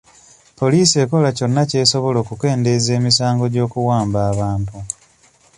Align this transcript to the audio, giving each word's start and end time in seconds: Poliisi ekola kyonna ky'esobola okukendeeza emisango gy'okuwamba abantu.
Poliisi 0.59 0.95
ekola 1.03 1.29
kyonna 1.37 1.63
ky'esobola 1.69 2.17
okukendeeza 2.23 2.91
emisango 2.99 3.43
gy'okuwamba 3.53 4.19
abantu. 4.31 4.77